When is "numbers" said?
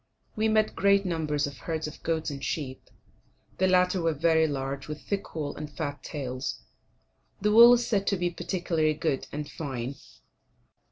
1.05-1.45